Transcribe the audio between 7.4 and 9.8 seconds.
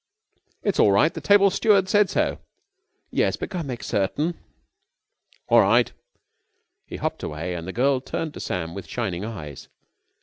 and the girl turned to Sam with shining eyes.